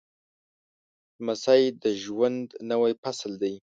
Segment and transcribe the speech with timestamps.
[1.19, 3.55] لمسی د ژوند نوی فصل دی.